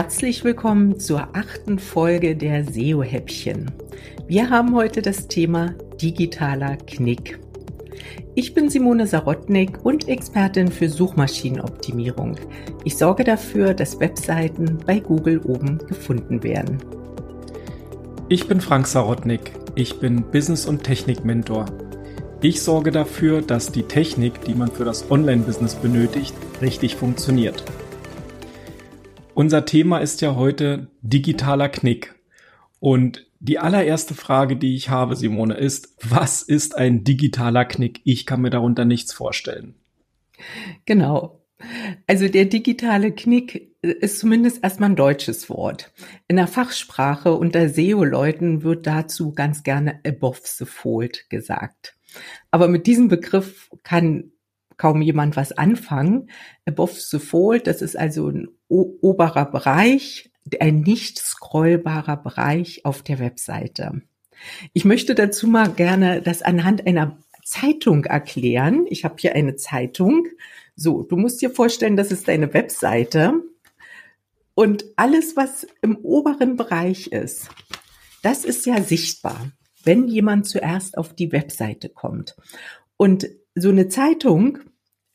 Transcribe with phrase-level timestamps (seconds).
[0.00, 3.68] Herzlich willkommen zur achten Folge der SEO-Häppchen.
[4.28, 7.40] Wir haben heute das Thema digitaler Knick.
[8.36, 12.36] Ich bin Simone Sarotnik und Expertin für Suchmaschinenoptimierung.
[12.84, 16.78] Ich sorge dafür, dass Webseiten bei Google oben gefunden werden.
[18.28, 19.50] Ich bin Frank Sarotnik.
[19.74, 21.66] Ich bin Business- und Technik-Mentor.
[22.40, 27.64] Ich sorge dafür, dass die Technik, die man für das Online-Business benötigt, richtig funktioniert.
[29.38, 32.12] Unser Thema ist ja heute digitaler Knick.
[32.80, 38.00] Und die allererste Frage, die ich habe, Simone, ist, was ist ein digitaler Knick?
[38.02, 39.76] Ich kann mir darunter nichts vorstellen.
[40.86, 41.40] Genau.
[42.08, 45.92] Also der digitale Knick ist zumindest erstmal ein deutsches Wort.
[46.26, 51.94] In der Fachsprache unter SEO-Leuten wird dazu ganz gerne above the fold gesagt.
[52.50, 54.32] Aber mit diesem Begriff kann
[54.78, 56.30] kaum jemand was anfangen.
[56.64, 60.30] Above the Fold, das ist also ein oberer Bereich,
[60.60, 64.00] ein nicht scrollbarer Bereich auf der Webseite.
[64.72, 68.86] Ich möchte dazu mal gerne das anhand einer Zeitung erklären.
[68.88, 70.26] Ich habe hier eine Zeitung.
[70.76, 73.42] So, du musst dir vorstellen, das ist deine Webseite.
[74.54, 77.48] Und alles, was im oberen Bereich ist,
[78.22, 79.50] das ist ja sichtbar,
[79.84, 82.36] wenn jemand zuerst auf die Webseite kommt.
[82.96, 84.58] Und so eine Zeitung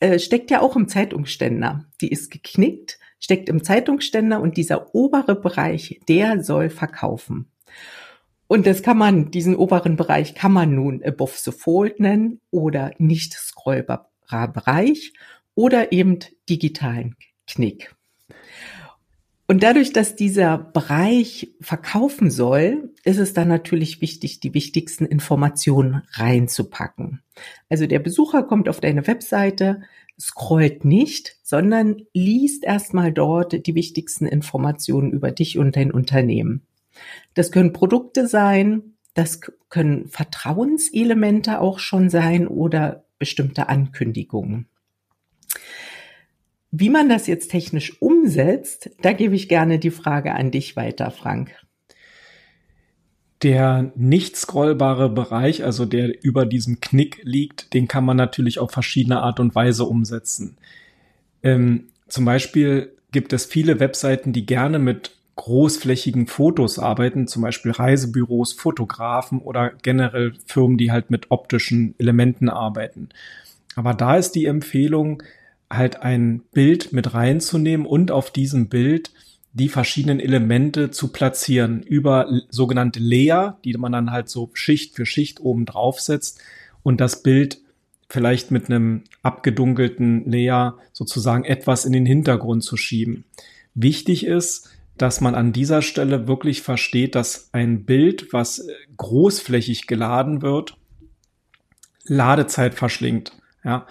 [0.04, 1.86] äh, steckt ja auch im Zeitungsständer.
[2.02, 7.50] Die ist geknickt, steckt im Zeitungsständer und dieser obere Bereich, der soll verkaufen.
[8.48, 12.92] Und das kann man, diesen oberen Bereich kann man nun above the fold nennen oder
[12.98, 15.14] nicht scrollbarer Bereich
[15.56, 17.16] oder eben digitalen
[17.48, 17.96] Knick.
[19.54, 26.02] Und dadurch, dass dieser Bereich verkaufen soll, ist es dann natürlich wichtig, die wichtigsten Informationen
[26.14, 27.22] reinzupacken.
[27.70, 29.84] Also der Besucher kommt auf deine Webseite,
[30.20, 36.66] scrollt nicht, sondern liest erstmal dort die wichtigsten Informationen über dich und dein Unternehmen.
[37.35, 39.40] Das können Produkte sein, das
[39.70, 44.68] können Vertrauenselemente auch schon sein oder bestimmte Ankündigungen.
[46.75, 51.11] Wie man das jetzt technisch umsetzt, da gebe ich gerne die Frage an dich weiter,
[51.11, 51.51] Frank.
[53.44, 58.72] Der nicht scrollbare Bereich, also der über diesem Knick liegt, den kann man natürlich auf
[58.72, 60.57] verschiedene Art und Weise umsetzen.
[61.44, 67.72] Ähm, zum Beispiel gibt es viele Webseiten, die gerne mit großflächigen Fotos arbeiten, zum Beispiel
[67.72, 73.09] Reisebüros, Fotografen oder generell Firmen, die halt mit optischen Elementen arbeiten.
[73.75, 75.22] Aber da ist die Empfehlung,
[75.78, 79.11] halt ein Bild mit reinzunehmen und auf diesem Bild
[79.53, 85.06] die verschiedenen Elemente zu platzieren über sogenannte Layer, die man dann halt so Schicht für
[85.06, 86.41] Schicht oben drauf setzt
[86.81, 87.59] und das Bild
[88.09, 93.25] vielleicht mit einem abgedunkelten Layer sozusagen etwas in den Hintergrund zu schieben.
[93.75, 98.67] Wichtig ist, dass man an dieser Stelle wirklich versteht, dass ein Bild, was
[98.97, 100.78] großflächig geladen wird,
[102.05, 103.34] Ladezeit verschlingt.
[103.63, 103.88] Ja.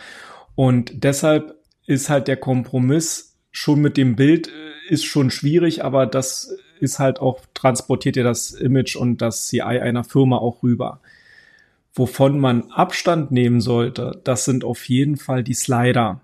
[0.55, 1.57] Und deshalb
[1.87, 4.53] ist halt der Kompromiss schon mit dem Bild äh,
[4.89, 9.63] ist schon schwierig, aber das ist halt auch, transportiert ja das Image und das CI
[9.63, 11.01] einer Firma auch rüber.
[11.95, 16.21] Wovon man Abstand nehmen sollte, das sind auf jeden Fall die Slider.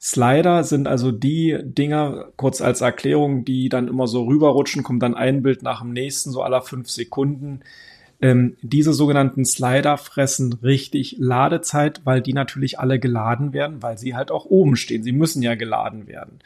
[0.00, 5.14] Slider sind also die Dinger, kurz als Erklärung, die dann immer so rüberrutschen, kommt dann
[5.14, 7.60] ein Bild nach dem nächsten, so aller fünf Sekunden.
[8.22, 14.14] Ähm, diese sogenannten Slider fressen richtig Ladezeit, weil die natürlich alle geladen werden, weil sie
[14.14, 15.02] halt auch oben stehen.
[15.02, 16.40] Sie müssen ja geladen werden.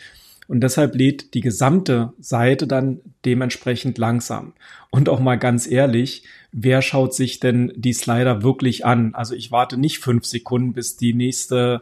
[0.47, 4.53] Und deshalb lädt die gesamte Seite dann dementsprechend langsam.
[4.91, 9.15] Und auch mal ganz ehrlich, wer schaut sich denn die Slider wirklich an?
[9.15, 11.81] Also ich warte nicht fünf Sekunden, bis die nächste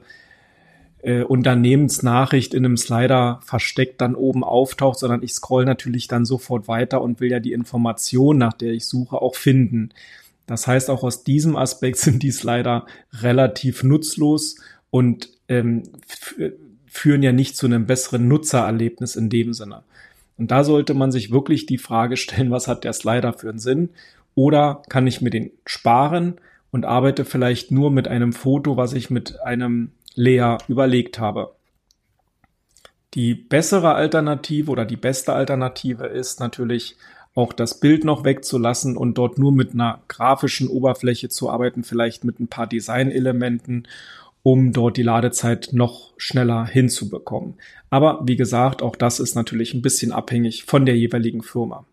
[1.02, 6.68] äh, Unternehmensnachricht in einem Slider versteckt dann oben auftaucht, sondern ich scroll natürlich dann sofort
[6.68, 9.90] weiter und will ja die Information, nach der ich suche, auch finden.
[10.46, 14.56] Das heißt, auch aus diesem Aspekt sind die Slider relativ nutzlos
[14.90, 15.82] und ähm,
[16.86, 19.82] führen ja nicht zu einem besseren Nutzererlebnis in dem Sinne.
[20.36, 23.58] Und da sollte man sich wirklich die Frage stellen, was hat der Slider für einen
[23.58, 23.90] Sinn?
[24.34, 26.34] Oder kann ich mir den sparen
[26.70, 31.54] und arbeite vielleicht nur mit einem Foto, was ich mit einem Lea überlegt habe.
[33.14, 36.96] Die bessere Alternative oder die beste Alternative ist natürlich
[37.34, 42.24] auch das Bild noch wegzulassen und dort nur mit einer grafischen Oberfläche zu arbeiten, vielleicht
[42.24, 43.88] mit ein paar Designelementen,
[44.42, 47.54] um dort die Ladezeit noch schneller hinzubekommen.
[47.90, 51.86] Aber wie gesagt, auch das ist natürlich ein bisschen abhängig von der jeweiligen Firma.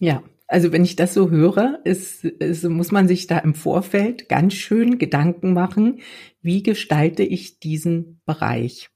[0.00, 4.28] Ja, also wenn ich das so höre, ist, ist, muss man sich da im Vorfeld
[4.30, 6.00] ganz schön Gedanken machen,
[6.40, 8.88] wie gestalte ich diesen Bereich.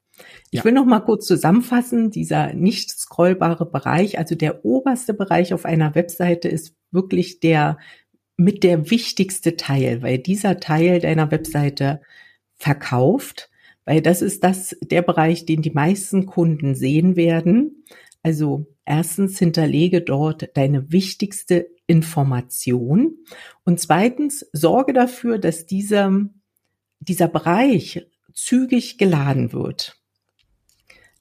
[0.50, 0.64] Ich ja.
[0.64, 5.94] will noch mal kurz zusammenfassen, dieser nicht scrollbare Bereich, also der oberste Bereich auf einer
[5.94, 7.78] Webseite ist wirklich der
[8.38, 12.00] mit der wichtigste Teil, weil dieser Teil deiner Webseite
[12.54, 13.50] verkauft,
[13.84, 17.84] weil das ist das, der Bereich, den die meisten Kunden sehen werden.
[18.22, 23.18] Also erstens hinterlege dort deine wichtigste Information
[23.64, 26.26] und zweitens sorge dafür, dass dieser,
[27.00, 30.02] dieser Bereich zügig geladen wird.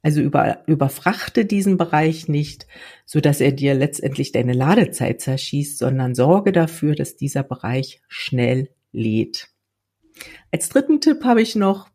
[0.03, 2.65] Also über, überfrachte diesen Bereich nicht,
[3.05, 8.69] so dass er dir letztendlich deine Ladezeit zerschießt, sondern sorge dafür, dass dieser Bereich schnell
[8.91, 9.49] lädt.
[10.51, 11.89] Als dritten Tipp habe ich noch,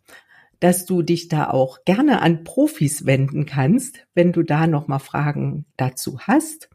[0.61, 4.99] dass du dich da auch gerne an Profis wenden kannst, wenn du da noch mal
[4.99, 6.71] Fragen dazu hast.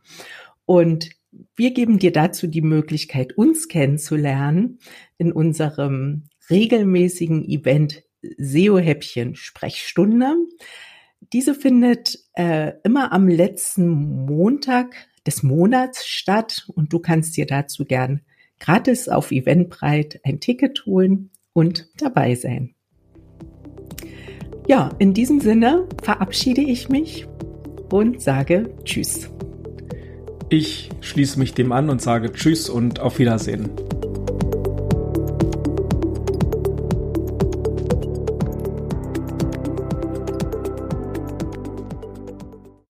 [0.66, 1.10] Und
[1.56, 4.80] wir geben dir dazu die Möglichkeit, uns kennenzulernen
[5.18, 10.36] in unserem regelmäßigen Event SEO-Häppchen Sprechstunde.
[11.34, 14.96] Diese findet äh, immer am letzten Montag
[15.26, 18.22] des Monats statt und du kannst dir dazu gern
[18.60, 22.76] gratis auf Eventbrite ein Ticket holen und dabei sein.
[24.68, 27.28] Ja, in diesem Sinne verabschiede ich mich
[27.90, 29.30] und sage Tschüss.
[30.50, 33.70] Ich schließe mich dem an und sage Tschüss und auf Wiedersehen.